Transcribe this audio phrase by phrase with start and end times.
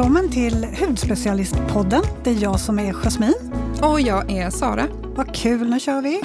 [0.00, 2.02] välkommen till Hudspecialistpodden.
[2.24, 3.34] Det är jag som är Jasmin.
[3.82, 4.86] Och jag är Sara.
[5.16, 6.20] Vad kul, nu kör vi!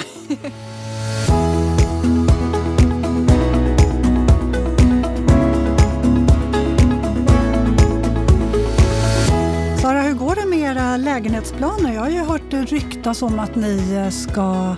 [9.82, 11.94] Sara, hur går det med era lägenhetsplaner?
[11.94, 14.76] Jag har ju hört ryktas om att ni ska.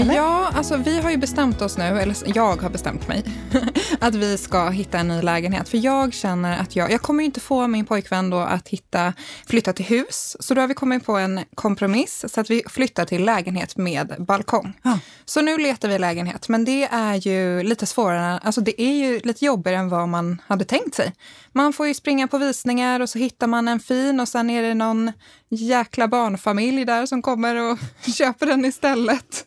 [0.00, 0.14] Eller?
[0.14, 3.24] Ja, alltså vi har ju bestämt oss nu, eller jag har bestämt mig,
[4.00, 5.68] att vi ska hitta en ny lägenhet.
[5.68, 9.12] För jag känner att jag, jag kommer ju inte få min pojkvän då att hitta,
[9.46, 10.36] flytta till hus.
[10.40, 14.14] Så då har vi kommit på en kompromiss så att vi flyttar till lägenhet med
[14.18, 14.72] balkong.
[14.82, 14.98] Ja.
[15.24, 19.20] Så nu letar vi lägenhet, men det är ju lite svårare, alltså det är ju
[19.20, 21.12] lite jobbigare än vad man hade tänkt sig.
[21.52, 24.62] Man får ju springa på visningar och så hittar man en fin och sen är
[24.62, 25.12] det någon
[25.48, 27.78] jäkla barnfamilj där som kommer och
[28.14, 29.44] köper den istället.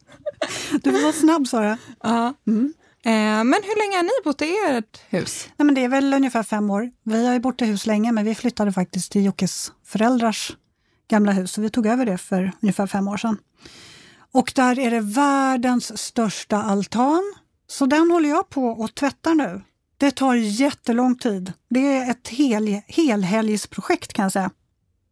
[0.83, 1.77] Du var snabb Sara.
[2.03, 2.33] Ja.
[2.47, 2.73] Mm.
[3.05, 5.49] Eh, men hur länge har ni bott i ert hus?
[5.57, 6.91] Nej, men det är väl ungefär fem år.
[7.03, 10.57] Vi har ju bott i hus länge, men vi flyttade faktiskt till Jockes föräldrars
[11.09, 11.51] gamla hus.
[11.51, 13.37] Så vi tog över det för ungefär fem år sedan.
[14.33, 17.33] Och där är det världens största altan.
[17.67, 19.61] Så den håller jag på och tvättar nu.
[19.97, 21.53] Det tar jättelång tid.
[21.69, 24.51] Det är ett hel, helhelgsprojekt kan jag säga.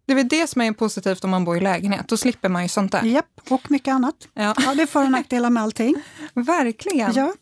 [0.09, 2.07] Det är väl det som är positivt om man bor i lägenhet.
[2.07, 3.03] Då slipper man ju sånt där.
[3.03, 4.15] Japp, och mycket annat.
[4.33, 4.55] Ja.
[4.65, 5.95] Ja, det är för och nackdelar med allting.
[6.33, 7.13] Verkligen.
[7.15, 7.33] Ja.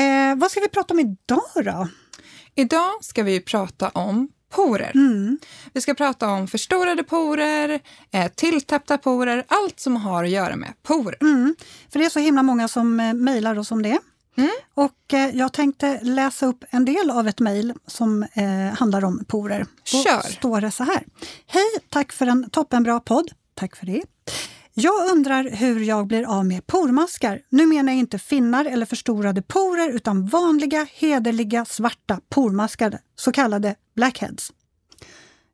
[0.00, 1.88] Eh, vad ska vi prata om idag då?
[2.54, 4.92] Idag ska vi prata om porer.
[4.94, 5.38] Mm.
[5.72, 7.80] Vi ska prata om förstorade porer,
[8.12, 11.18] eh, tilltäppta porer, allt som har att göra med porer.
[11.20, 11.56] Mm,
[11.92, 13.98] för det är så himla många som eh, mejlar oss om det.
[14.36, 14.50] Mm.
[14.74, 19.24] Och eh, jag tänkte läsa upp en del av ett mejl som eh, handlar om
[19.28, 19.66] porer.
[19.92, 20.20] Då Kör.
[20.20, 21.04] står det så här.
[21.46, 23.30] Hej, tack för en toppenbra podd.
[23.54, 24.02] Tack för det.
[24.74, 27.40] Jag undrar hur jag blir av med pormaskar.
[27.48, 33.74] Nu menar jag inte finnar eller förstorade porer utan vanliga, hederliga, svarta pormaskar, så kallade
[33.94, 34.52] blackheads.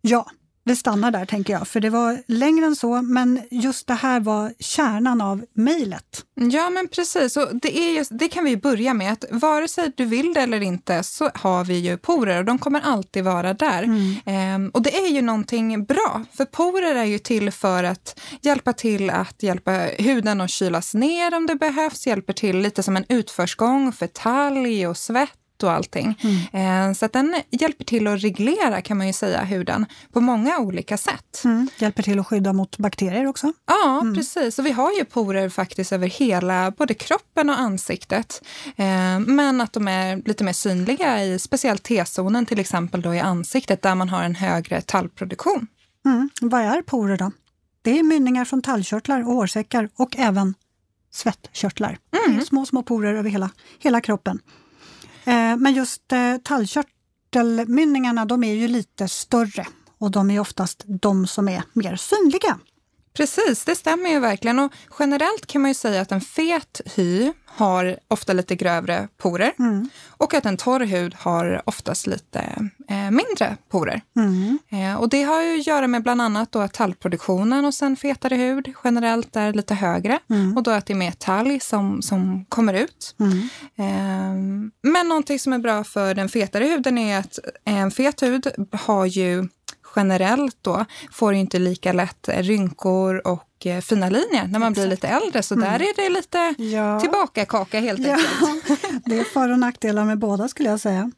[0.01, 0.31] Ja,
[0.65, 4.21] det stannar där tänker jag, för det var längre än så, men just det här
[4.21, 6.25] var kärnan av mejlet.
[6.35, 7.37] Ja, men precis.
[7.37, 9.13] Och det, är just, det kan vi börja med.
[9.13, 12.59] att Vare sig du vill det eller inte så har vi ju porer och de
[12.59, 13.85] kommer alltid vara där.
[14.25, 18.73] Ehm, och det är ju någonting bra, för porer är ju till för att hjälpa
[18.73, 23.05] till att hjälpa huden att kylas ner om det behövs, hjälper till lite som en
[23.09, 26.19] utförsgång för talg och svett och allting.
[26.53, 30.59] Ehm, så att den hjälper till att reglera kan man ju säga huden på många
[30.59, 31.43] olika sätt.
[31.45, 31.69] Mm.
[31.79, 33.53] Hjälper till att skydda mot bakterier också.
[33.67, 34.59] Ja, precis.
[34.59, 38.43] Och vi har ju porer faktiskt över hela både kroppen och ansiktet.
[38.77, 43.21] Eh, men att de är lite mer synliga i speciellt T-zonen, till exempel då i
[43.21, 45.67] ansiktet där man har en högre tallproduktion.
[46.05, 46.31] Mm.
[46.41, 47.31] Vad är porer då?
[47.83, 50.55] Det är mynningar från tallkörtlar och hårsäckar och även
[51.11, 51.99] svettkörtlar.
[52.11, 54.39] Är små, små porer över hela, hela kroppen.
[55.31, 59.67] Eh, men just eh, tallkörtelmynningarna, de är ju lite större
[59.99, 62.59] och de är oftast de som är mer synliga.
[63.17, 64.59] Precis, det stämmer ju verkligen.
[64.59, 69.53] Och generellt kan man ju säga att en fet hy har ofta lite grövre porer
[70.09, 74.03] och att en torr hud har oftast lite eh, mindre porer.
[74.69, 77.97] Eh, och det har ju att göra med bland annat då att tallproduktionen hos en
[77.97, 80.19] fetare hud generellt är lite högre
[80.57, 83.15] och då att det är mer talg som, som kommer ut.
[83.77, 84.35] Eh,
[84.83, 89.07] men någonting som är bra för den fetare huden är att en fet hud har
[89.07, 89.49] ju
[89.97, 94.87] generellt då får ju inte lika lätt rynkor och eh, fina linjer när man blir
[94.87, 95.43] lite äldre.
[95.43, 97.01] Så där är det lite Ja.
[97.01, 98.81] tillbaka kaka helt Ja, enkelt.
[99.07, 101.11] det är för och nackdelar med båda skulle jag säga.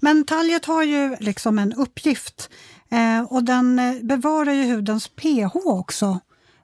[0.00, 2.50] Men talget har ju liksom en uppgift
[2.90, 6.18] eh, och den eh, bevarar ju hudens pH också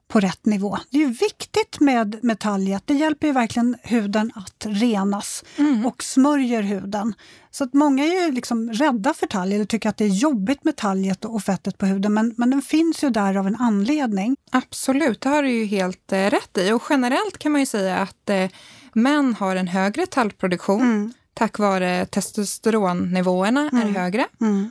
[0.09, 0.79] på rätt nivå.
[0.91, 2.83] Det är ju viktigt med, talget.
[2.87, 5.45] Det hjälper ju verkligen huden att renas
[5.87, 7.15] och smörjer huden.
[7.51, 10.77] Så att många är liksom rädda för talg eller tycker att det är jobbigt med
[10.77, 12.15] talget och fettet på huden.
[12.15, 14.37] Men, men den finns ju där av en anledning.
[14.51, 16.73] Absolut, det har du ju helt eh, rätt i.
[16.73, 18.51] Och generellt kan man ju säga att eh,
[18.93, 24.27] män har en högre tallproduktion tack vare testosteronnivåerna är högre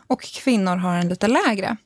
[0.08, 1.78] och kvinnor har en lite lägre.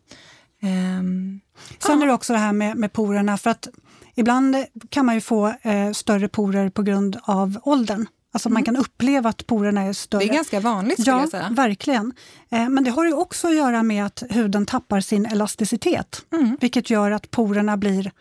[0.61, 1.39] Ehm,
[1.79, 3.67] Sen är det också det här med, med porerna, för att
[4.15, 4.55] ibland
[4.89, 8.05] kan man ju få eh, större porer på grund av åldern.
[8.31, 10.23] Alltså man kan uppleva att porerna är större.
[10.23, 11.49] det är ganska vanligt skulle Ja, jag säga.
[11.51, 12.13] verkligen.
[12.51, 16.57] Eh, men det har ju också att göra med att huden tappar sin elasticitet, Mm.
[16.61, 18.11] vilket gör att porerna blir,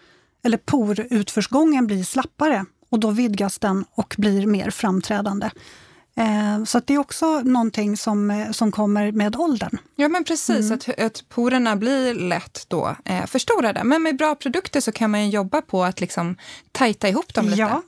[0.44, 5.50] eller porutförsgången blir slappare och då vidgas den och blir mer framträdande.
[6.18, 9.78] Eh, så att det är också någonting som, eh, som kommer med åldern.
[9.96, 10.70] Ja, men precis.
[10.70, 13.84] Att, att porerna blir lätt då eh, förstorade.
[13.84, 16.36] Men med bra produkter så kan man jobba på att liksom
[16.72, 17.60] tajta ihop dem lite.
[17.60, 17.82] Ja.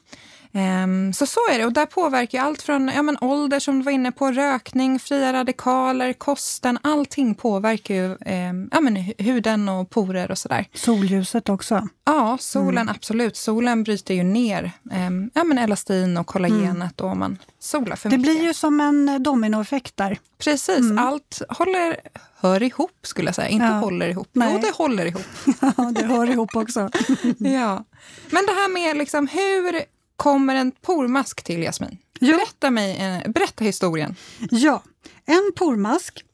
[0.53, 3.85] Um, så så är det och där påverkar allt från ja, men ålder som du
[3.85, 8.05] var inne på, rökning, fria radikaler, kosten, allting påverkar ju
[8.51, 10.67] um, ja, men huden och porer och sådär.
[10.75, 11.89] Solljuset också?
[12.05, 12.89] Ja, solen mm.
[12.89, 13.37] absolut.
[13.37, 14.73] Solen bryter ju ner
[15.07, 17.11] um, ja, men elastin och kollagenet mm.
[17.11, 18.35] och man solar för det mycket.
[18.35, 20.19] Det blir ju som en dominoeffekt där.
[20.39, 20.99] Precis, mm.
[20.99, 21.97] allt håller,
[22.37, 23.73] hör ihop skulle jag säga, inte ja.
[23.73, 24.29] håller ihop.
[24.33, 24.51] Nej.
[24.53, 25.27] Jo, det håller ihop.
[25.61, 26.81] ja, det hör ihop också.
[27.39, 27.85] ja.
[28.31, 29.85] Men det här med liksom, hur
[30.21, 31.99] kommer en pormask till, Jasmin?
[32.19, 32.37] Ja.
[32.37, 34.17] Berätta, mig, eh, berätta historien.
[34.51, 34.83] Ja,
[35.27, 36.25] en pormask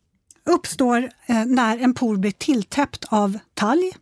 [0.44, 3.93] uppstår eh, när en por blir tilltäppt av talg,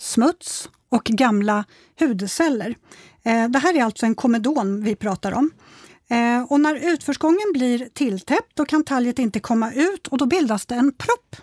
[0.00, 1.64] smuts och gamla
[1.98, 2.76] hudceller.
[3.22, 5.50] Eh, det här är alltså en komedon vi pratar om.
[6.48, 10.74] Och när utförsgången blir tilltäppt då kan talget inte komma ut och då bildas det
[10.74, 11.36] en propp.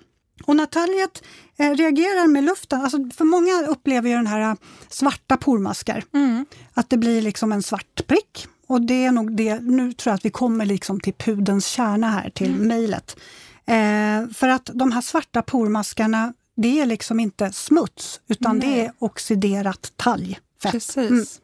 [0.44, 1.24] Och när talget
[1.58, 4.58] reagerar med luften, alltså för många upplever ju den här
[4.90, 6.46] svarta pormaskar, mm.
[6.74, 8.48] att det blir liksom en svart prick.
[8.68, 12.10] Och det är nog det, nu tror jag att vi kommer liksom till pudens kärna
[12.10, 12.68] här, till mm.
[12.68, 13.18] mejlet.
[13.66, 18.70] Eh, för att de här svarta pormaskarna, det är liksom inte smuts, utan Nej.
[18.70, 20.72] det är oxiderat talgfett.
[20.72, 21.42] Precis.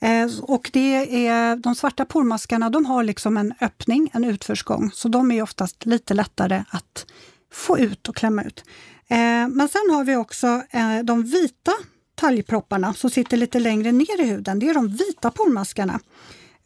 [0.00, 0.28] Mm.
[0.28, 5.08] Eh, och det är, de svarta pormaskarna de har liksom en öppning, en utförsgång, så
[5.08, 7.06] de är oftast lite lättare att
[7.54, 8.64] få ut och klämma ut.
[9.08, 11.72] Eh, men sen har vi också eh, de vita
[12.14, 14.58] talgpropparna som sitter lite längre ner i huden.
[14.58, 16.00] Det är de vita pormaskarna.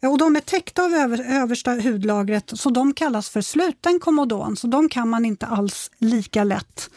[0.01, 4.67] Och de är täckta av över, översta hudlagret så de kallas för sluten komodon, så
[4.67, 6.89] de kan man inte alls lika lätt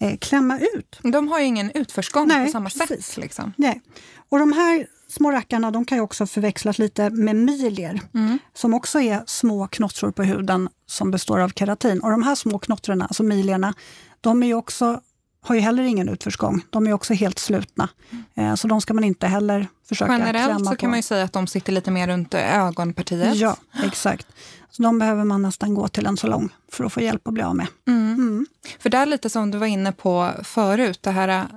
[0.00, 0.98] eh, klämma ut.
[1.02, 3.06] De har ju ingen utförsgång Nej, på samma precis.
[3.06, 3.16] sätt.
[3.16, 3.52] Liksom.
[3.56, 3.80] Nej.
[4.28, 8.38] Och de här små rackarna de kan ju också förväxlas lite med milier mm.
[8.54, 12.00] som också är små knottror på huden som består av keratin.
[12.00, 13.74] Och de här små knottrorna, alltså milierna,
[14.20, 15.00] de är också
[15.44, 16.62] har ju heller ingen utförsgång.
[16.70, 17.88] De är också helt slutna.
[18.34, 18.56] Mm.
[18.56, 21.32] Så de ska man inte heller försöka Generellt klämma så kan man ju säga att
[21.32, 23.36] de sitter lite mer runt ögonpartiet.
[23.36, 24.26] Ja, exakt.
[24.70, 27.42] Så de behöver man nästan gå till en salong för att få hjälp att bli
[27.42, 27.66] av med.
[27.86, 28.14] Mm.
[28.14, 28.46] Mm.
[28.78, 31.48] För där lite som du var inne på förut, det här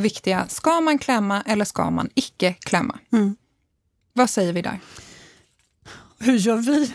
[0.00, 2.98] viktiga, ska man klämma eller ska man icke klämma?
[3.12, 3.36] Mm.
[4.12, 4.80] Vad säger vi där?
[6.18, 6.78] Hur gör vi?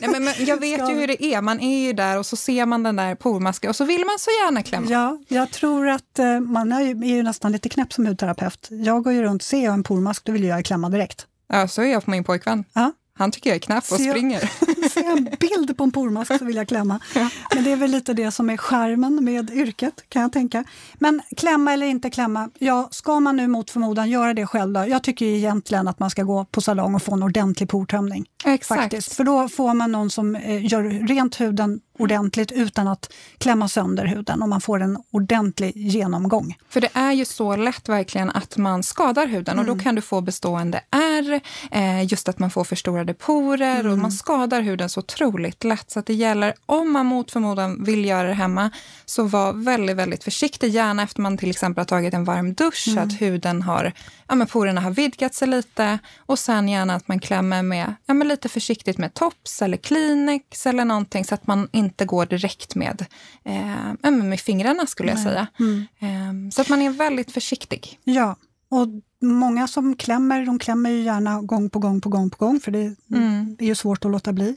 [0.00, 1.42] Nej, men, men, jag vet ju hur det är.
[1.42, 4.18] Man är ju där och så ser man den där pormasken och så vill man
[4.18, 4.90] så gärna klämma.
[4.90, 8.68] Ja, jag tror att eh, man är ju, är ju nästan lite knäpp som hudterapeut.
[8.70, 11.26] Jag går ju runt, ser jag en pormask, då vill jag klämma direkt.
[11.48, 12.64] Ja, så är jag på min pojkvän.
[12.72, 12.92] Ja.
[13.18, 14.50] Han tycker jag är knäpp och ser springer.
[14.90, 17.00] Ser jag en bild på en pormask så vill jag klämma.
[17.14, 17.30] Ja.
[17.54, 20.64] Men det är väl lite det som är skärmen med yrket, kan jag tänka.
[20.94, 24.86] Men klämma eller inte klämma, ja, ska man nu mot förmodan göra det själv då?
[24.88, 28.26] Jag tycker egentligen att man ska gå på salong och få en ordentlig portömning.
[28.44, 28.80] Exakt.
[28.80, 29.14] Faktiskt.
[29.14, 34.06] För då får man någon som eh, gör rent huden ordentligt utan att klämma sönder
[34.06, 36.56] huden och man får en ordentlig genomgång.
[36.68, 39.84] För det är ju så lätt verkligen att man skadar huden och då mm.
[39.84, 43.92] kan du få bestående ärr, eh, just att man får förstorade porer mm.
[43.92, 45.90] och man skadar huden så otroligt lätt.
[45.90, 48.70] Så att det gäller, om man mot förmodan vill göra det hemma,
[49.04, 50.70] så var väldigt, väldigt försiktig.
[50.70, 53.04] Gärna efter man till exempel har tagit en varm dusch, mm.
[53.04, 53.92] att huden har,
[54.28, 58.14] ja men porerna har vidgat sig lite och sen gärna att man klämmer med, ja
[58.14, 62.74] men lite försiktigt med tops eller Kleenex eller någonting så att man inte går direkt
[62.74, 63.06] med,
[63.44, 65.24] eh, med fingrarna skulle jag Nej.
[65.24, 65.46] säga.
[65.58, 65.86] Mm.
[65.98, 67.98] Eh, så att man är väldigt försiktig.
[68.04, 68.36] Ja,
[68.68, 68.88] och
[69.20, 72.70] många som klämmer, de klämmer ju gärna gång på gång på gång på gång för
[72.70, 73.56] det mm.
[73.58, 74.56] är ju svårt att låta bli.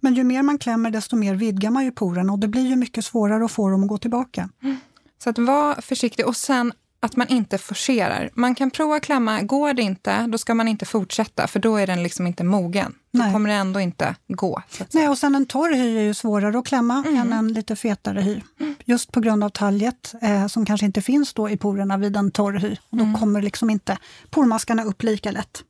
[0.00, 2.76] Men ju mer man klämmer desto mer vidgar man ju porerna och det blir ju
[2.76, 4.48] mycket svårare att få dem att gå tillbaka.
[4.62, 4.76] Mm.
[5.24, 6.72] Så att vara försiktig och sen
[7.04, 8.30] att man inte forcerar.
[8.34, 11.86] Man kan prova klämma, går det inte, då ska man inte fortsätta för då är
[11.86, 12.94] den liksom inte mogen.
[13.10, 13.26] Nej.
[13.26, 14.62] Då kommer det ändå inte gå.
[14.92, 17.20] Nej, och sen en torr hy är ju svårare att klämma mm.
[17.20, 18.40] än en lite fetare hy.
[18.60, 18.74] Mm.
[18.84, 22.30] Just på grund av talget eh, som kanske inte finns då i porerna vid en
[22.30, 22.76] torr hy.
[22.90, 23.20] Och då mm.
[23.20, 23.98] kommer liksom inte
[24.30, 25.62] pormaskarna upp lika lätt.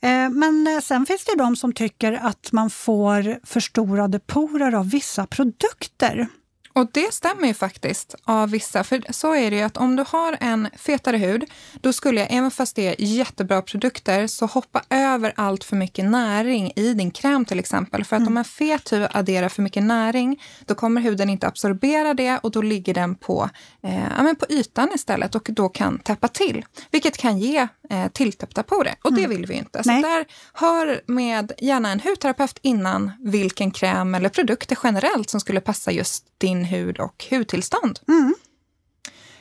[0.00, 4.90] Eh, men eh, sen finns det de som tycker att man får förstorade porer av
[4.90, 6.28] vissa produkter.
[6.76, 8.84] Och det stämmer ju faktiskt av vissa.
[8.84, 11.44] För så är det ju att om du har en fetare hud,
[11.80, 16.04] då skulle jag, även fast det är jättebra produkter, så hoppa över allt för mycket
[16.04, 18.04] näring i din kräm till exempel.
[18.04, 18.32] För att mm.
[18.32, 22.50] om en fet hud adderar för mycket näring, då kommer huden inte absorbera det och
[22.50, 23.50] då ligger den på,
[23.82, 26.64] eh, ja, men på ytan istället och då kan täppa till.
[26.90, 29.22] Vilket kan ge eh, tilltäppta porer och mm.
[29.22, 29.82] det vill vi inte.
[29.82, 35.60] Så där, hör med gärna en hudterapeut innan vilken kräm eller produkter generellt som skulle
[35.60, 38.00] passa just din hud och hudtillstånd.
[38.08, 38.34] Mm.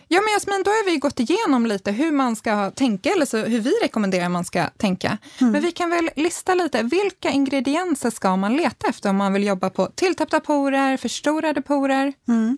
[0.08, 3.38] Ja, men Jasmin, då har vi gått igenom lite hur man ska tänka, eller så
[3.38, 5.18] hur vi rekommenderar man ska tänka.
[5.42, 5.52] Mm.
[5.52, 9.44] Men vi kan väl lista lite, vilka ingredienser ska man leta efter om man vill
[9.44, 12.14] jobba på tilltäppta porer, förstorade porer?
[12.28, 12.58] Mm.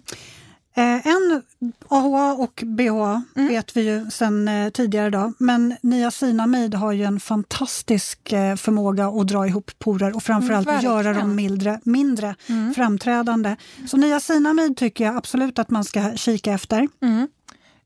[0.77, 1.41] Eh, en
[1.87, 3.47] AHA och BHA Mm.
[3.47, 9.07] vet vi ju sedan eh, tidigare då, men niacinamid har ju en fantastisk eh, förmåga
[9.07, 12.73] att dra ihop porer och framförallt Mm, göra dem mindre, mindre Mm.
[12.73, 13.55] framträdande.
[13.87, 16.87] Så niacinamid tycker jag absolut att man ska kika efter.
[17.01, 17.27] Mm.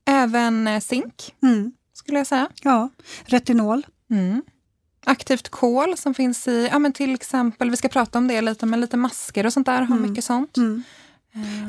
[0.06, 1.72] Även zink, Mm.
[1.92, 2.48] skulle jag säga.
[2.62, 2.88] Ja,
[3.24, 3.86] retinol.
[4.10, 4.42] Mm.
[5.04, 8.66] Aktivt kol som finns i, ja men till exempel, vi ska prata om det lite,
[8.66, 10.56] men lite masker och sånt där har mycket sånt.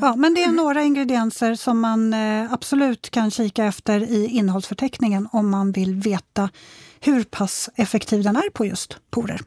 [0.00, 5.28] Ja, men det är några ingredienser som man eh, absolut kan kika efter i innehållsförteckningen
[5.32, 6.50] om man vill veta
[7.00, 9.40] hur pass effektiv den är på just porer.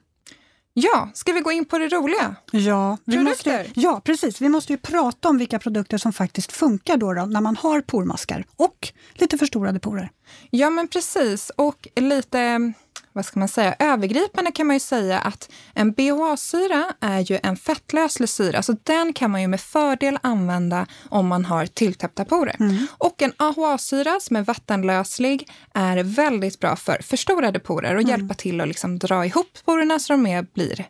[0.78, 2.36] Ja, ska vi gå in på det roliga?
[2.52, 3.58] Ja, vi Produkter.
[3.60, 4.42] måste, ja, precis.
[4.42, 7.82] Vi måste ju prata om vilka produkter som faktiskt funkar då, då när man har
[7.82, 10.10] pormaskar och lite förstorade porer.
[10.50, 11.52] Ja, men precis.
[11.56, 12.74] Och lite,
[13.16, 17.58] vad ska man säga, övergripande kan man ju säga att en BHA-syra är ju en
[17.58, 22.56] fettlöslig syra, så den kan man ju med fördel använda om man har tilltäppta porer.
[22.98, 28.62] Och en AHA-syra som är vattenlöslig är väldigt bra för förstorade porer och hjälpa till
[28.62, 30.86] att liksom dra ihop porerna så de blir,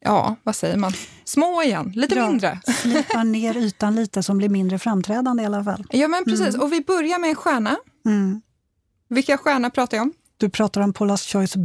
[0.00, 0.92] ja, vad säger man,
[1.24, 2.28] små igen, lite Ja.
[2.28, 2.60] mindre.
[2.82, 5.84] Slipa ner ytan lite som blir mindre framträdande i alla fall.
[5.90, 6.54] Ja, men precis.
[6.54, 7.76] Och vi börjar med en stjärna.
[8.06, 8.40] Mm.
[9.08, 10.12] Vilka stjärnor pratar jag om?
[10.40, 11.56] Du pratar om Paula's Choice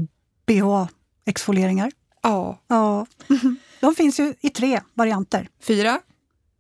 [0.47, 1.91] BHA-exfolieringar.
[2.23, 2.59] Ja.
[2.67, 3.05] Ja,
[3.79, 5.49] de finns ju i tre varianter.
[5.61, 5.99] Fyra.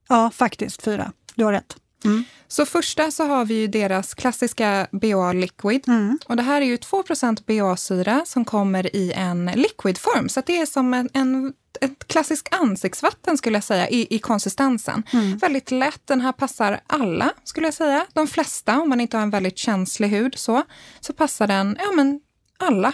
[0.09, 1.11] Ja, faktiskt fyra.
[1.35, 1.75] Du har rätt.
[2.05, 2.23] Mm.
[2.47, 5.87] Så första så har vi ju deras klassiska BHA Liquid.
[5.87, 6.19] Mm.
[6.25, 10.29] Och det här är ju 2% BHA-syra som kommer i en liquidform.
[10.29, 14.19] Så att det är som en, en, ett klassiskt ansiktsvatten skulle jag säga i, i
[14.19, 15.03] konsistensen.
[15.13, 15.37] Mm.
[15.37, 16.07] Väldigt lätt.
[16.07, 18.05] Den här passar alla skulle jag säga.
[18.13, 20.63] De flesta, om man inte har en väldigt känslig hud så,
[20.99, 22.19] så passar den ja, men
[22.57, 22.93] alla.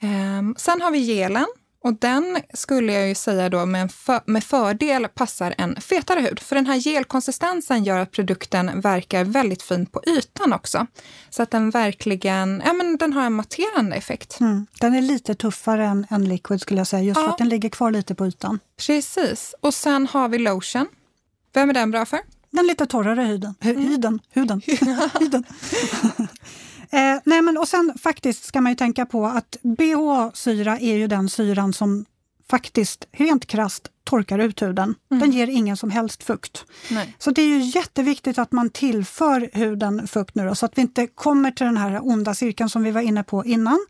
[0.00, 1.46] Ehm, sen har vi gelen.
[1.84, 6.40] Och den skulle jag ju säga då med, för, med fördel passar en fetare hud.
[6.40, 10.86] För den här gelkonsistensen gör att produkten verkar väldigt fint på ytan också.
[11.30, 14.40] Så att den verkligen, ja men den har en matterande effekt.
[14.40, 14.66] Mm.
[14.80, 17.30] Den är lite tuffare än, än liquid skulle jag säga, just för Ja.
[17.32, 18.58] att den ligger kvar lite på ytan.
[18.86, 19.54] Precis.
[19.60, 20.86] Och sen har vi lotion.
[21.54, 22.20] Vem är den bra för?
[22.50, 23.54] Den lite torrare huden.
[23.60, 24.20] Hu- Huden.
[24.30, 24.62] Huden.
[25.20, 25.44] huden.
[27.18, 31.06] Eh, nej men, och sen faktiskt ska man ju tänka på att BHA-syra är ju
[31.06, 32.04] den syran som
[32.50, 34.94] faktiskt rent krasst torkar ut huden.
[35.08, 36.64] Den ger ingen som helst fukt.
[36.90, 37.16] Nej.
[37.18, 40.82] Så det är ju jätteviktigt att man tillför huden fukt nu då, så att vi
[40.82, 43.86] inte kommer till den här onda cirkeln som vi var inne på innan,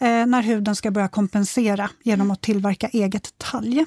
[0.00, 3.86] eh, när huden ska börja kompensera genom att tillverka eget talg.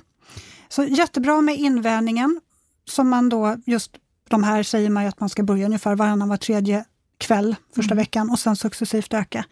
[0.69, 2.41] Så jättebra med invävningen,
[2.86, 3.91] som man då just
[4.29, 6.86] de här säger man att man ska börja ungefär varannan var tredje
[7.19, 9.45] kväll första veckan och sen successivt öka.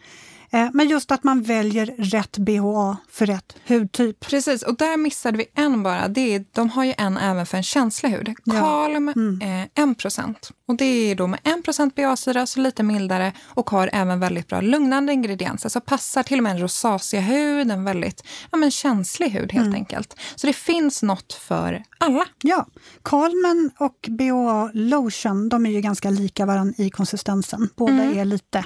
[0.50, 4.20] Eh, men just att man väljer rätt BHA för rätt hudtyp.
[4.20, 6.08] Precis, och där missade vi en bara.
[6.08, 8.34] Det är, de har ju en även för en känslig hud.
[8.44, 8.52] Ja.
[8.52, 9.08] Kalm,
[9.42, 14.20] eh, 1 Och det är då med 1 BA-syra, så lite mildare och har även
[14.20, 15.68] väldigt bra lugnande ingredienser.
[15.68, 20.16] Så passar till och med en rosacea-hud, en väldigt ja, men känslig hud helt enkelt.
[20.34, 22.24] Så det finns något för alla.
[22.42, 22.66] Ja,
[23.02, 27.68] Calmen och BHA Lotion, de är ju ganska lika varandra i konsistensen.
[27.76, 28.64] Båda är lite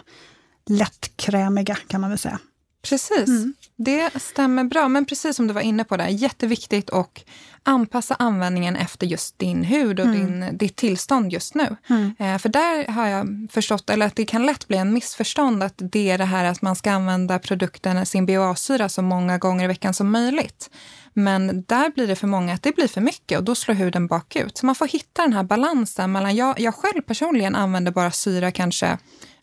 [0.67, 2.39] lättkrämiga kan man väl säga.
[2.83, 3.31] Precis,
[3.77, 4.89] det stämmer bra.
[4.89, 7.25] Men precis som du var inne på där, jätteviktigt att
[7.63, 11.77] anpassa användningen efter just din hud och din, ditt tillstånd just nu.
[12.19, 15.75] Eh, för där har jag förstått, eller att det kan lätt bli en missförstånd att
[15.77, 19.69] det är det här att man ska använda produkten, sin BHA-syra så många gånger i
[19.69, 20.71] veckan som möjligt.
[21.13, 24.07] Men där blir det för många att det blir för mycket och då slår huden
[24.07, 24.59] bakut.
[24.59, 28.51] Så man får hitta den här balansen mellan, jag, jag själv personligen använder bara syra
[28.51, 28.99] kanske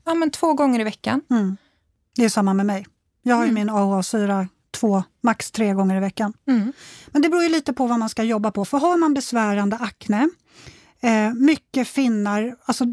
[0.06, 1.22] ja, men två gånger i veckan.
[1.30, 1.58] Mm.
[2.16, 2.86] Det är samma med mig.
[3.22, 6.34] Jag har ju min AHA-syra två, max tre gånger i veckan.
[6.48, 6.74] Mm.
[7.08, 8.66] Men det beror ju lite på vad man ska jobba på.
[8.66, 10.30] För har man besvärande akne,
[11.00, 12.86] eh, mycket finnar, alltså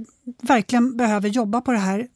[0.42, 2.08] verkligen behöver jobba på det här.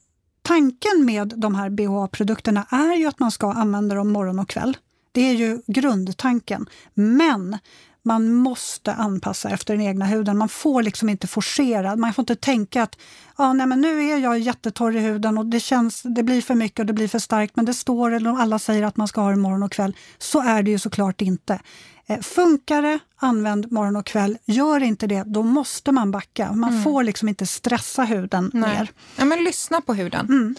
[0.43, 4.77] Tanken med de här BHA-produkterna är ju att man ska använda dem morgon och kväll.
[5.13, 6.67] Det är ju grundtanken.
[6.95, 7.59] Men
[8.03, 10.39] man måste anpassa efter den egna huden.
[10.39, 11.97] Man får liksom inte forcera.
[11.97, 12.99] Man får inte tänka att
[13.37, 16.55] ah, nej, men nu är jag jättetorr i huden och det, känns, det blir för
[16.55, 19.21] mycket och det blir för starkt men det står eller alla säger att man ska
[19.21, 19.97] ha det morgon och kväll.
[20.19, 21.61] Så är det ju såklart inte.
[22.07, 24.39] Eh, funkar det, använd morgon och kväll.
[24.45, 26.53] Gör inte det, då måste man backa.
[26.53, 28.71] Man får liksom inte stressa huden Nej.
[28.71, 28.91] mer.
[29.17, 30.27] Ja, men lyssna på huden.
[30.29, 30.57] Mm.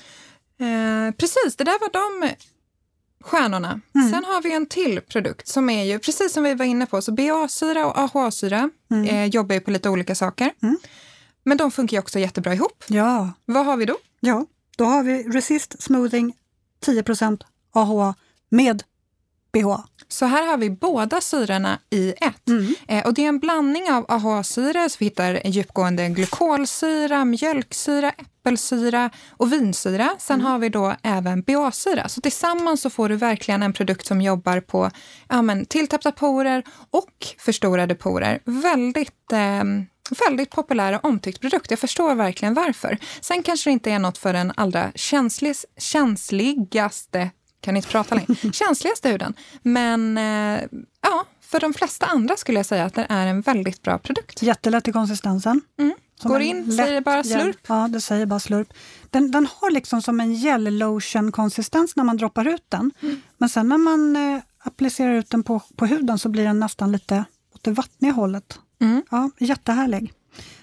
[0.61, 2.35] Eh, precis, det där var de
[3.21, 3.81] stjärnorna.
[3.95, 4.09] Mm.
[4.11, 7.01] Sen har vi en till produkt som är ju, precis som vi var inne på,
[7.01, 9.05] så BA-syra och AHA-syra Mm.
[9.05, 10.51] eh, jobbar ju på lite olika saker.
[11.43, 12.83] Men de funkar ju också jättebra ihop.
[12.87, 13.97] Ja, Vad har vi då?
[14.19, 14.45] ja,
[14.77, 16.33] då har vi Resist Smoothing
[16.85, 18.15] 10% AHA
[18.49, 18.83] med
[19.53, 19.75] BH.
[20.07, 22.47] Så här har vi båda syrorna i ett.
[22.49, 22.73] Mm.
[22.87, 29.09] Eh, och det är en blandning av AHA-syra, så vi hittar djupgående glykolsyra, mjölksyra, äppelsyra
[29.29, 30.09] och vinsyra.
[30.19, 30.51] Sen Mm.
[30.51, 32.09] har vi då även BA-syra.
[32.09, 34.91] Så tillsammans så får du verkligen en produkt som jobbar på
[35.29, 38.39] ja, men, tilltäppta porer och förstorade porer.
[38.45, 39.63] Väldigt eh,
[40.27, 41.69] väldigt populär och omtyckt produkt.
[41.69, 42.97] Jag förstår verkligen varför.
[43.21, 47.29] Sen kanske det inte är något för den allra känslig, känsligaste
[47.61, 49.33] kan inte prata längre, känsligaste huden.
[49.61, 50.61] Men eh,
[51.01, 54.41] ja, för de flesta andra skulle jag säga att det är en väldigt bra produkt.
[54.41, 55.61] Jättelätt i konsistensen.
[55.79, 55.93] Mm.
[56.21, 57.57] Som Går in, lätt säger bara slurp.
[57.67, 58.73] Ja, det säger bara slurp.
[59.09, 62.91] Den, den har liksom som en gel lotion konsistens när man droppar ut den.
[63.01, 63.21] Mm.
[63.37, 66.91] Men sen när man eh, applicerar ut den på, på huden så blir den nästan
[66.91, 67.25] lite
[67.55, 68.59] åt det vattniga hållet.
[68.81, 69.03] Mm.
[69.11, 70.13] Ja, jättehärlig.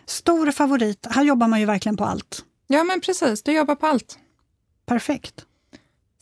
[0.07, 1.07] Stor favorit.
[1.11, 2.45] Här jobbar man ju verkligen på allt.
[2.67, 3.43] Ja, men precis.
[3.43, 4.19] Du jobbar på allt.
[4.87, 5.45] Perfekt.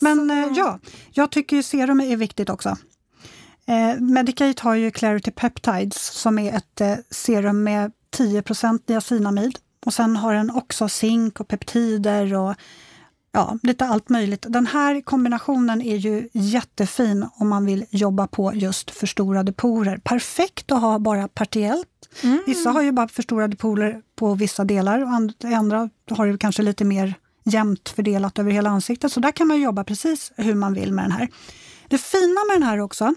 [0.01, 0.79] Men Så- eh, ja,
[1.13, 2.77] jag tycker ju serum är viktigt också.
[3.67, 9.59] Eh, Medicate har ju Clarity Peptides som är ett eh, serum med 10% niacinamid.
[9.87, 12.55] Och sen har den också zink och peptider och
[13.33, 14.47] ja, lite allt möjligt.
[14.49, 19.99] Den här kombinationen är ju jättefin om man vill jobba på just förstorade porer.
[20.05, 21.89] Perfekt att ha bara partiellt.
[22.23, 22.43] Mm.
[22.47, 26.63] Vissa har ju bara förstorade porer på vissa delar och and- andra har ju kanske
[26.63, 27.15] lite mer
[27.47, 29.13] jämnt fördelat över hela ansiktet.
[29.13, 31.29] Så där kan man jobba precis hur man vill med den här.
[31.89, 33.15] Det fina med den här också,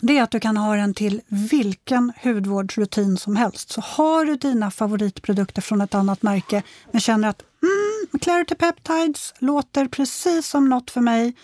[0.00, 3.70] det är att du kan ha den till vilken hudvårdsrutin som helst.
[3.70, 9.34] Så har du dina favoritprodukter från ett annat märke men känner att mm, Clarity Peptides
[9.38, 11.36] låter precis som något för mig.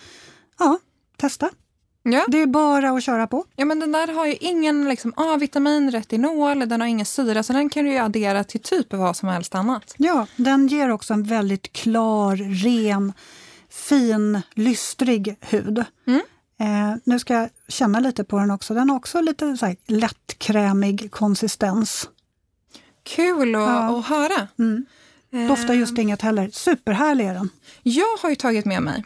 [0.58, 0.78] Ja,
[1.16, 1.50] testa.
[2.06, 2.24] Ja.
[2.28, 3.44] Det är bara att köra på.
[3.56, 7.52] ja, men den där har ju ingen liksom, A-vitamin, retinol, den har ingen syra, så
[7.52, 9.94] den kan du ju addera till typ vad som helst annat.
[9.96, 13.12] Ja, den ger också en väldigt klar, ren,
[13.70, 15.84] fin, lystrig hud.
[16.06, 16.20] Mm.
[16.60, 18.74] Eh, nu ska jag känna lite på den också.
[18.74, 22.08] Den har också lite så här lättkrämig konsistens.
[23.02, 24.04] Kul att, Ja.
[24.06, 24.48] höra.
[24.58, 24.86] Mm.
[25.48, 26.50] Doftar just inget heller.
[26.52, 27.48] Superhärlig är den.
[27.82, 29.04] Jag har ju tagit med mig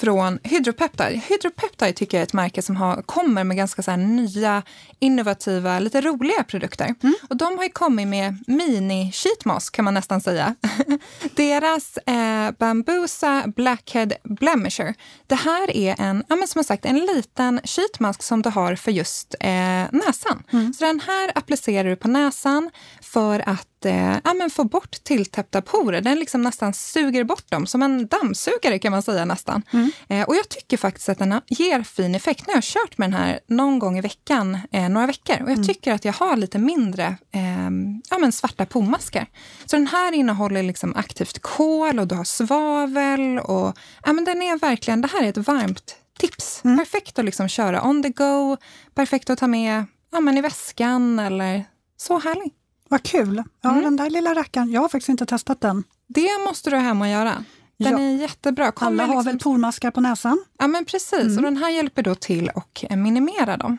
[0.00, 1.20] från Hydropeptide.
[1.28, 4.62] Hydropeptide tycker jag är ett märke som har, kommer med ganska så nya,
[4.98, 6.94] innovativa, lite roliga produkter.
[7.28, 10.54] Och de har kommit med mini sheetmask kan man nästan säga.
[11.34, 14.94] Deras eh, Bambusa Blackhead Blemisher.
[15.26, 18.90] Det här är en, ja, men som sagt, en liten sheetmask som du har för
[18.90, 19.50] just eh,
[19.92, 20.42] näsan.
[20.78, 25.62] Så den här applicerar du på näsan för att eh, ja, men få bort tilltäppta
[25.62, 26.00] porer.
[26.00, 29.62] Den liksom nästan suger bort dem, som en dammsugare kan man säga nästan.
[30.08, 32.46] Eh, och jag tycker faktiskt att den ger fin effekt.
[32.46, 35.42] Nu har jag kört med den här någon gång i veckan, eh, några veckor.
[35.42, 37.70] Och jag tycker att jag har lite mindre eh,
[38.10, 39.26] ja, men svarta pormaskar.
[39.66, 43.38] Så den här innehåller liksom aktivt kol och du har svavel.
[43.38, 46.62] Och, ja, men den är verkligen, det här är ett varmt tips.
[46.62, 48.56] Perfekt att liksom köra on the go,
[48.94, 51.64] perfekt att ta med ja, men i väskan eller
[51.96, 52.52] så härlig.
[52.90, 53.42] Vad kul!
[53.62, 53.82] Ja, Mm.
[53.84, 54.70] den där lilla rackaren.
[54.72, 55.84] Jag har faktiskt inte testat den.
[56.06, 57.44] Det måste du hemma och göra.
[57.78, 58.00] Den Ja.
[58.00, 58.72] är jättebra.
[58.72, 60.44] Kommer Alla har liksom- väl pormaskar på näsan?
[60.58, 61.36] Ja, men precis.
[61.36, 63.78] Och den här hjälper då till att eh, minimera dem.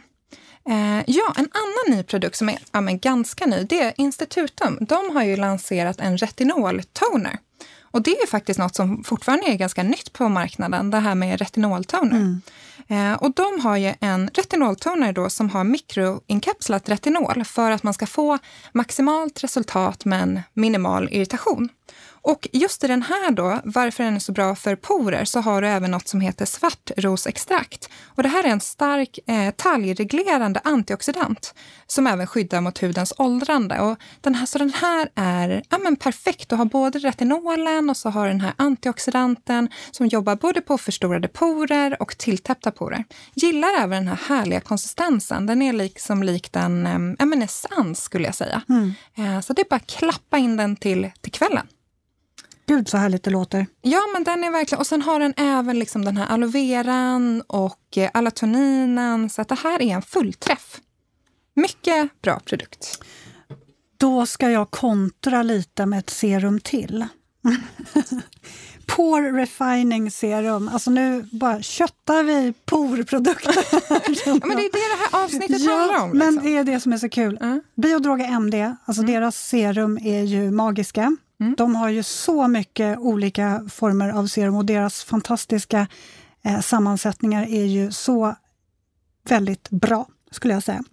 [0.70, 4.78] Eh, ja, en annan ny produkt som är ja, ganska ny, det är Institutum.
[4.82, 7.38] De har ju lanserat en retinoltoner.
[7.92, 11.40] Och det är faktiskt något som fortfarande är ganska nytt på marknaden, det här med
[11.40, 12.40] retinoltoner.
[12.88, 17.94] Eh, och de har ju en retinoltoner då som har mikroinkapslat retinol för att man
[17.94, 18.38] ska få
[18.72, 21.70] maximalt resultat men minimal irritation.
[22.24, 25.62] Och just i den här då, varför den är så bra för porer, så har
[25.62, 27.90] du även något som heter svartrosextrakt.
[28.06, 31.54] Och det här är en stark eh, talgreglerande antioxidant
[31.88, 33.80] som även skyddar mot hudens åldrande.
[33.80, 36.50] Och den här, så den här är ja, men perfekt.
[36.50, 41.28] Du har både retinolen och så har den här antioxidanten som jobbar både på förstorade
[41.28, 43.04] porer och tilltäppta porer.
[43.34, 45.46] Gillar även den här härliga konsistensen.
[45.46, 48.62] Den är liksom likt en eh, ja, men essens skulle jag säga.
[49.16, 51.68] Eh, så det är bara att klappa in den till, till kvällen.
[52.72, 53.66] Gud så härligt det låter.
[53.82, 54.80] Ja, men den är verkligen...
[54.80, 59.30] Och sen har den även liksom den här aloe veran och eh, alatoninen.
[59.30, 60.80] Så att det här är en fullträff.
[61.54, 63.04] Mycket bra produkt.
[63.98, 67.06] Då ska jag kontra lite med ett serum till.
[68.86, 70.70] Pore Refining Serum.
[70.74, 73.56] Alltså nu bara köttar vi porprodukter.
[74.26, 76.10] Ja, men det är det det här avsnittet handlar om.
[76.10, 76.44] men Liksom.
[76.52, 77.38] det är det som är så kul.
[77.42, 77.62] Mm.
[77.76, 81.18] Biodroga MD, alltså deras serum är ju magiska.
[81.58, 85.88] De har ju så mycket olika former av serum och deras fantastiska
[86.44, 88.36] eh, sammansättningar är ju så
[89.24, 90.84] väldigt bra, skulle jag säga.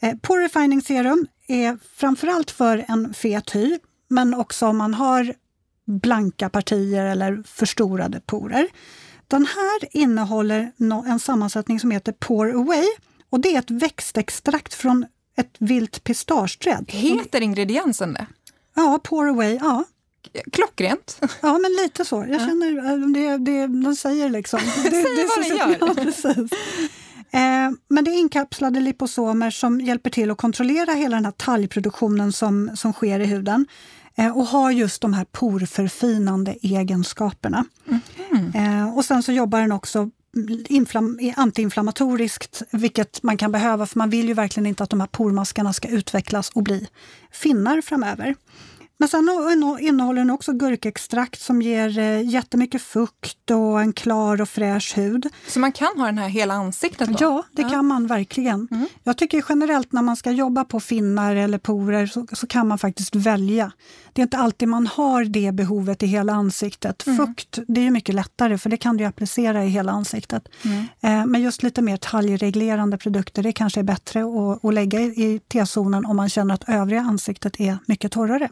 [0.00, 5.34] Eh, Pore Refining Serum är framförallt för en fet hy, men också om man har
[5.86, 8.68] blanka partier eller förstorade porer.
[9.28, 10.72] Den här innehåller
[11.06, 12.86] en sammansättning som heter Pour Away
[13.30, 16.84] och det är ett växtextrakt från ett vilt pistageträd.
[16.88, 18.26] Heter ingrediensen det?
[18.74, 19.84] Ja, Pour Away, ja.
[20.52, 21.20] Klockrent.
[21.40, 22.26] Ja, men lite så.
[22.28, 24.60] Jag känner, äh, det, det, de säger liksom.
[24.84, 25.76] Det, säger vad den gör.
[25.88, 26.52] Ja, precis.
[27.30, 32.32] Eh, men det är inkapslade liposomer som hjälper till att kontrollera hela den här talgproduktionen
[32.32, 33.66] som, som sker i huden
[34.16, 37.64] eh, och har just de här porförfinande egenskaperna.
[38.30, 38.52] Mm.
[38.54, 40.10] Eh, och sen så jobbar den också
[41.36, 45.72] antiinflammatoriskt, vilket man kan behöva för man vill ju verkligen inte att de här pormaskarna
[45.72, 46.88] ska utvecklas och bli
[47.30, 48.34] finnar framöver.
[49.02, 49.28] Men sen
[49.80, 55.28] innehåller den också gurkextrakt som ger eh, jättemycket fukt och en klar och fräsch hud.
[55.48, 57.08] Så man kan ha den här hela ansiktet?
[57.08, 57.16] Då?
[57.20, 57.68] Ja, det ja.
[57.68, 58.68] kan man verkligen.
[58.70, 58.86] Mm.
[59.02, 62.78] Jag tycker generellt när man ska jobba på finnar eller porer så, så, kan man
[62.78, 63.72] faktiskt välja.
[64.12, 67.06] Det är inte alltid man har det behovet i hela ansiktet.
[67.06, 67.26] Mm.
[67.26, 70.48] Fukt, det är mycket lättare för det kan du applicera i hela ansiktet.
[70.64, 70.84] Mm.
[71.00, 75.04] Eh, men just lite mer talgreglerande produkter, det kanske är bättre att, att lägga i,
[75.04, 78.48] i T-zonen om man känner att övriga ansiktet är mycket torrare.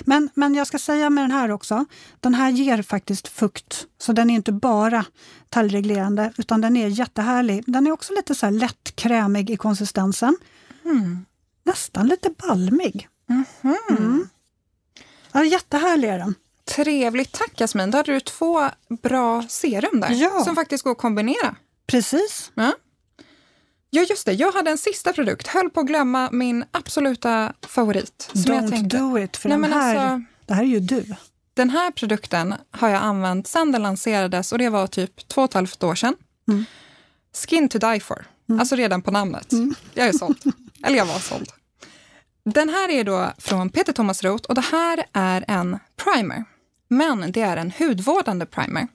[0.00, 1.84] Men, men jag ska säga med den här också,
[2.20, 3.86] den här ger faktiskt fukt.
[3.98, 5.04] Så den är inte bara
[5.48, 7.64] talgreglerande, utan den är jättehärlig.
[7.66, 10.36] Den är också lite så här lätt krämig i konsistensen.
[10.84, 11.26] Mm.
[11.64, 13.08] Nästan lite balmig.
[13.30, 13.44] Mm.
[13.90, 14.28] Mm.
[15.32, 16.34] Ja, jättehärlig är den.
[16.64, 17.32] Trevligt.
[17.32, 17.90] Tack Jasmin.
[17.90, 18.68] Då hade du två
[19.02, 20.44] bra serum där ja.
[20.44, 21.56] som faktiskt går att kombinera.
[21.86, 22.52] Precis.
[22.54, 22.72] Ja.
[23.90, 24.32] Ja, just det.
[24.32, 25.46] Jag hade en sista produkt.
[25.46, 28.30] Höll på att glömma min absoluta favorit.
[28.32, 28.98] Som Don't jag tänkte.
[28.98, 31.04] do it, för Nej, den här, alltså, det här är ju du.
[31.54, 35.48] Den här produkten har jag använt sedan den lanserades och det var typ två och
[35.50, 36.14] ett halvt år sedan.
[36.48, 36.64] Mm.
[37.48, 38.26] Skin to die for.
[38.48, 38.60] Mm.
[38.60, 39.52] Alltså redan på namnet.
[39.52, 39.74] Mm.
[39.94, 40.38] Jag är såld.
[40.86, 41.50] Eller jag var såld.
[42.44, 46.44] Den här är då från Peter Thomas Roth och det här är en primer.
[46.88, 48.88] Men det är en hudvårdande primer.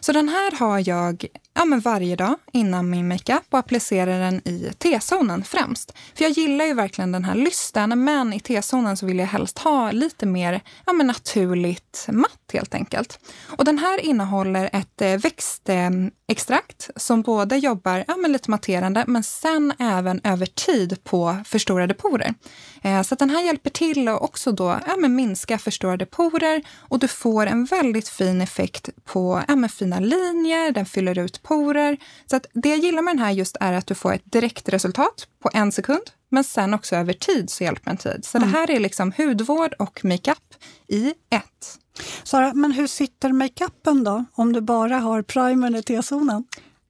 [0.00, 4.48] Så den här har jag ja, men varje dag innan min makeup och applicerar den
[4.48, 5.92] i T-zonen främst.
[6.14, 9.58] För jag gillar ju verkligen den här lysten, men i T-zonen så vill jag helst
[9.58, 13.18] ha lite mer ja, men naturligt matt helt enkelt.
[13.46, 19.22] Och den här innehåller ett eh, växtextrakt som både jobbar ja, men lite matterande, men
[19.22, 22.34] sen även över tid på förstorade porer.
[22.82, 26.98] Eh, så den här hjälper till att också då ja, men minska förstorade porer och
[26.98, 31.96] du får en väldigt fin effekt på ja, men fina linjer, den fyller ut porer.
[32.26, 34.68] Så att det jag gillar med den här just är att du får ett direkt
[34.68, 38.24] resultat på en sekund, men sen också över tid så hjälper en tid.
[38.24, 38.50] Så mm.
[38.50, 40.54] det här är liksom hudvård och makeup
[40.88, 41.78] i ett.
[42.22, 46.44] Sara, men hur sitter makeupen då, om du bara har primern i T-zonen?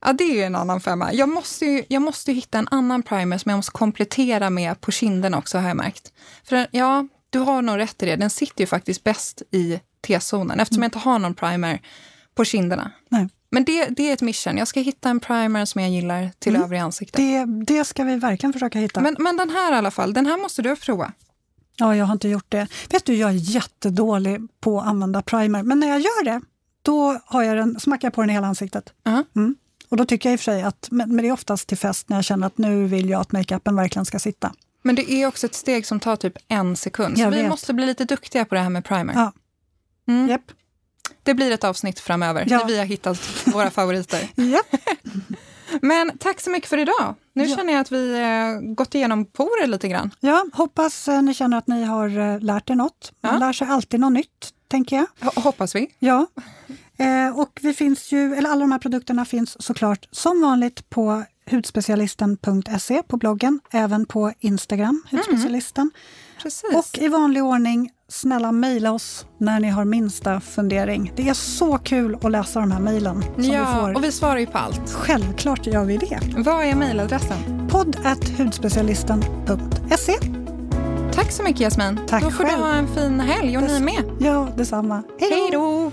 [0.04, 1.12] Ja, det är ju en annan femma.
[1.12, 4.90] Jag måste ju, jag måste hitta en annan primer som jag måste komplettera med på
[4.90, 6.12] kinden också, har jag märkt.
[6.44, 8.16] För ja, du har nog rätt i det.
[8.16, 10.84] Den sitter ju faktiskt bäst i T-zonen eftersom mm.
[10.84, 11.80] jag inte har någon primer
[12.34, 12.90] på kinderna.
[13.08, 13.28] Nej.
[13.52, 14.56] Men det, det är ett mission.
[14.58, 16.64] Jag ska hitta en primer som jag gillar till mm.
[16.64, 17.16] övriga ansiktet.
[17.16, 19.00] Det, det ska vi verkligen försöka hitta.
[19.00, 21.12] Men, men den här i alla fall, den här måste du prova.
[21.76, 22.66] Ja, jag har inte gjort det.
[22.90, 26.40] Vet du, jag är jättedålig på att använda primer, men när jag gör det,
[26.82, 28.92] då har jag den, smackar jag på den i hela ansiktet.
[29.08, 29.24] Uh -huh.
[29.36, 29.56] mm.
[29.88, 32.08] Och då tycker jag i och för sig att, men det är oftast till fest
[32.08, 34.52] när jag känner att nu vill jag att makeupen verkligen ska sitta.
[34.82, 37.86] Men det är också ett steg som tar typ en sekund, så vi måste bli
[37.86, 39.14] lite duktiga på det här med primer.
[39.14, 39.32] Ja.
[40.08, 40.30] Mm.
[40.30, 40.42] Yep.
[41.22, 42.58] Det blir ett avsnitt framöver ja.
[42.58, 44.28] där vi har hittat våra favoriter.
[45.80, 47.14] Men tack så mycket för idag.
[47.32, 47.56] Nu ja.
[47.56, 50.10] känner jag att vi eh, gått igenom porer lite grann.
[50.20, 53.12] Ja, hoppas eh, ni känner att ni har eh, lärt er något.
[53.20, 53.38] Man ja.
[53.38, 55.06] lär sig alltid något nytt, tänker jag.
[55.20, 55.94] H hoppas vi.
[55.98, 56.26] Ja.
[56.98, 61.24] Eh, och vi finns ju, eller alla de här produkterna finns såklart som vanligt på
[61.50, 65.90] hudspecialisten.se på bloggen, även på Instagram, hudspecialisten.
[66.44, 66.78] Mm.
[66.78, 71.12] Och i vanlig ordning snälla mejla oss när ni har minsta fundering.
[71.16, 73.24] Det är så kul att läsa de här mejlen.
[73.36, 74.90] Ja, vi och vi svarar ju på allt.
[74.90, 76.20] Självklart gör vi det.
[76.36, 77.68] Vad är mejladressen?
[77.70, 77.96] podd
[78.38, 80.12] hudspecialisten.se
[81.12, 82.00] Tack så mycket Jasmin.
[82.08, 82.58] Tack Då får själv.
[82.58, 84.04] du ha en fin helg och Des ni med.
[84.20, 85.02] Ja, detsamma.
[85.20, 85.92] Hej då!